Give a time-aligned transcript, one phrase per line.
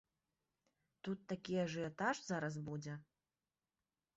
[1.07, 2.93] Тут такі ажыятаж зараз будзе!